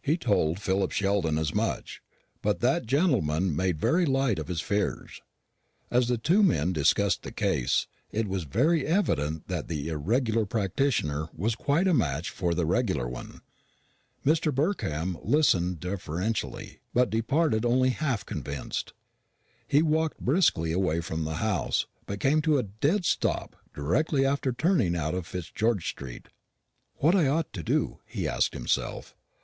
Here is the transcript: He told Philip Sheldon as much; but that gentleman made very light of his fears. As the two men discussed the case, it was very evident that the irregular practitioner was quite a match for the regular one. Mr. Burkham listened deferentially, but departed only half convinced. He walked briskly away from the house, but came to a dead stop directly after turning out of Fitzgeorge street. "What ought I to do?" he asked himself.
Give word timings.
He 0.00 0.16
told 0.16 0.58
Philip 0.60 0.92
Sheldon 0.92 1.36
as 1.36 1.54
much; 1.54 2.00
but 2.40 2.60
that 2.60 2.86
gentleman 2.86 3.54
made 3.54 3.78
very 3.78 4.06
light 4.06 4.38
of 4.38 4.48
his 4.48 4.62
fears. 4.62 5.20
As 5.90 6.08
the 6.08 6.16
two 6.16 6.42
men 6.42 6.72
discussed 6.72 7.22
the 7.22 7.32
case, 7.32 7.86
it 8.10 8.26
was 8.28 8.44
very 8.44 8.86
evident 8.86 9.46
that 9.48 9.68
the 9.68 9.90
irregular 9.90 10.46
practitioner 10.46 11.28
was 11.36 11.54
quite 11.54 11.86
a 11.86 11.92
match 11.92 12.30
for 12.30 12.54
the 12.54 12.64
regular 12.64 13.06
one. 13.06 13.42
Mr. 14.24 14.50
Burkham 14.54 15.18
listened 15.22 15.80
deferentially, 15.80 16.78
but 16.94 17.10
departed 17.10 17.66
only 17.66 17.90
half 17.90 18.24
convinced. 18.24 18.94
He 19.66 19.82
walked 19.82 20.18
briskly 20.18 20.72
away 20.72 21.02
from 21.02 21.24
the 21.26 21.34
house, 21.44 21.84
but 22.06 22.20
came 22.20 22.40
to 22.40 22.56
a 22.56 22.62
dead 22.62 23.04
stop 23.04 23.54
directly 23.74 24.24
after 24.24 24.50
turning 24.50 24.96
out 24.96 25.12
of 25.14 25.26
Fitzgeorge 25.26 25.84
street. 25.90 26.28
"What 26.96 27.14
ought 27.14 27.48
I 27.48 27.48
to 27.52 27.62
do?" 27.62 28.00
he 28.06 28.26
asked 28.26 28.54
himself. 28.54 29.14